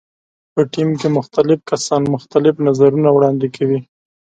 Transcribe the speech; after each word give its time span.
په 0.53 0.61
ټیم 0.73 0.89
کې 0.99 1.07
مختلف 1.17 1.59
کسان 1.71 2.01
مختلف 2.15 2.55
نظرونه 2.67 3.09
وړاندې 3.13 3.47
کوي. 3.55 3.79